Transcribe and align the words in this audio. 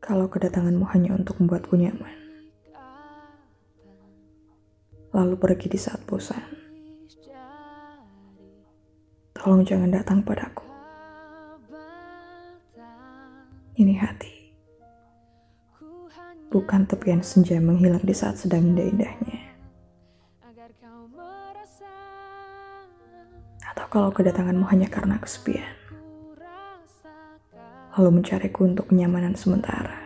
Kalau 0.00 0.26
kedatanganmu 0.26 0.90
hanya 0.90 1.14
untuk 1.14 1.38
membuatku 1.38 1.78
nyaman, 1.78 2.18
lalu 5.14 5.34
pergi 5.38 5.66
di 5.70 5.78
saat 5.78 6.02
bosan, 6.02 6.42
tolong 9.38 9.62
jangan 9.62 9.94
datang 9.94 10.26
padaku. 10.26 10.66
Ini 13.80 13.96
hati, 13.96 14.34
bukan 16.52 16.84
tepian 16.84 17.24
senja 17.24 17.56
menghilang 17.62 18.04
di 18.04 18.12
saat 18.12 18.36
sedang 18.36 18.66
indah-indahnya. 18.66 19.40
Atau 23.72 23.86
kalau 23.88 24.10
kedatanganmu 24.12 24.68
hanya 24.68 24.90
karena 24.92 25.16
kesepian, 25.16 25.79
lalu 27.98 28.22
mencariku 28.22 28.70
untuk 28.70 28.86
kenyamanan 28.94 29.34
sementara. 29.34 29.98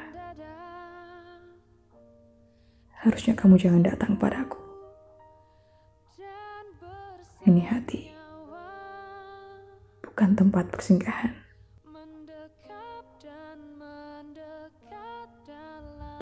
Harusnya 3.05 3.37
kamu 3.37 3.61
jangan 3.61 3.85
datang 3.85 4.17
padaku. 4.17 4.57
Ini 7.45 7.61
hati, 7.69 8.09
bukan 10.01 10.33
tempat 10.33 10.73
persinggahan. 10.73 11.37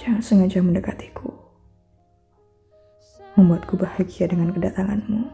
Jangan 0.02 0.18
sengaja 0.18 0.58
mendekatiku, 0.58 1.30
membuatku 3.38 3.78
bahagia 3.78 4.26
dengan 4.26 4.50
kedatanganmu, 4.50 5.30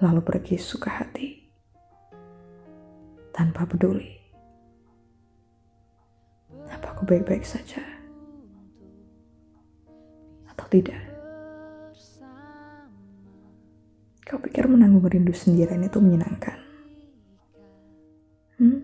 lalu 0.00 0.20
pergi 0.24 0.56
suka 0.56 1.04
hati 1.04 1.35
tanpa 3.36 3.68
peduli. 3.68 4.16
Apa 6.72 6.96
aku 6.96 7.04
baik-baik 7.04 7.44
saja? 7.44 7.84
Atau 10.48 10.64
tidak? 10.72 10.96
Kau 14.26 14.42
pikir 14.42 14.66
menanggung 14.66 15.06
rindu 15.06 15.30
sendirian 15.30 15.86
itu 15.86 16.02
menyenangkan? 16.02 16.58
Hmm? 18.58 18.82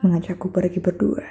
Mengajakku 0.00 0.48
pergi 0.48 0.80
berdua, 0.80 1.24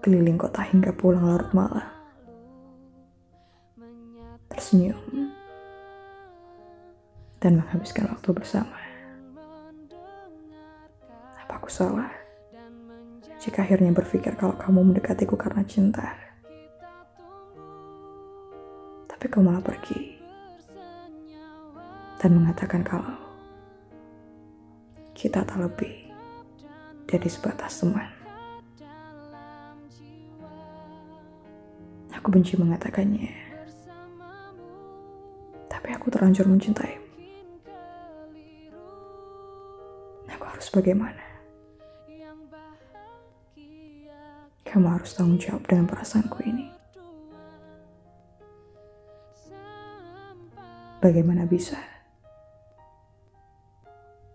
keliling 0.00 0.40
kota 0.40 0.64
hingga 0.64 0.96
pulang 0.96 1.28
larut 1.28 1.52
malam, 1.52 1.84
tersenyum, 4.48 5.27
dan 7.38 7.62
menghabiskan 7.62 8.10
waktu 8.10 8.30
bersama. 8.34 8.74
Apa 11.46 11.62
aku 11.62 11.70
salah? 11.70 12.10
Jika 13.38 13.62
akhirnya 13.62 13.94
berpikir 13.94 14.34
kalau 14.34 14.58
kamu 14.58 14.92
mendekatiku 14.92 15.38
karena 15.38 15.62
cinta. 15.62 16.18
Tapi 19.06 19.24
kau 19.30 19.42
malah 19.42 19.62
pergi. 19.62 20.18
Dan 22.18 22.34
mengatakan 22.34 22.82
kalau 22.82 23.14
kita 25.14 25.46
tak 25.46 25.58
lebih 25.58 26.10
dari 27.06 27.28
sebatas 27.30 27.78
teman. 27.78 28.10
Aku 32.18 32.34
benci 32.34 32.58
mengatakannya. 32.58 33.30
Tapi 35.70 35.88
aku 35.94 36.10
terlanjur 36.10 36.50
mencintaimu. 36.50 37.07
Harus 40.68 40.84
bagaimana? 40.84 41.24
Kamu 44.68 44.84
harus 44.92 45.16
tanggung 45.16 45.40
jawab 45.40 45.64
dengan 45.64 45.88
perasaanku 45.88 46.44
ini. 46.44 46.68
Bagaimana 51.00 51.48
bisa 51.48 51.80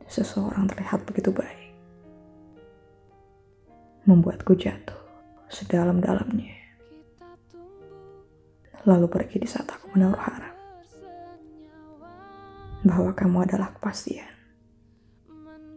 seseorang 0.10 0.66
terlihat 0.74 1.06
begitu 1.06 1.30
baik, 1.30 1.78
membuatku 4.10 4.58
jatuh 4.58 4.98
sedalam-dalamnya, 5.54 6.58
lalu 8.90 9.06
pergi 9.06 9.38
di 9.38 9.46
saat 9.46 9.70
aku 9.70 9.94
menaruh 9.94 10.18
harap 10.18 10.56
bahwa 12.82 13.14
kamu 13.14 13.46
adalah 13.46 13.70
kepastian 13.78 14.43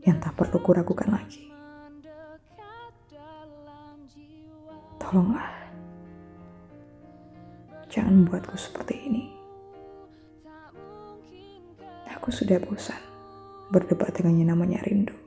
yang 0.06 0.22
tak 0.22 0.39
perlu 0.39 0.62
kuragukan 0.62 1.11
lagi. 1.11 1.50
Tolonglah, 5.03 5.50
jangan 7.91 8.22
membuatku 8.22 8.55
seperti 8.55 8.95
ini. 9.06 9.25
Aku 12.16 12.31
sudah 12.31 12.59
bosan 12.62 12.99
berdebat 13.71 14.15
dengan 14.15 14.39
yang 14.39 14.55
namanya 14.55 14.83
rindu. 14.83 15.25